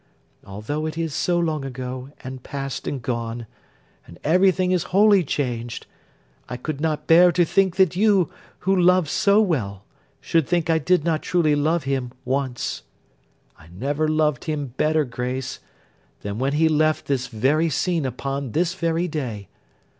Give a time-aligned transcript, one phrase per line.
[0.43, 3.45] Although it is so long ago, and past, and gone,
[4.07, 5.85] and everything is wholly changed,
[6.49, 9.85] I could not bear to think that you, who love so well,
[10.19, 12.81] should think I did not truly love him once.
[13.59, 15.59] I never loved him better, Grace,
[16.21, 19.49] than when he left this very scene upon this very day.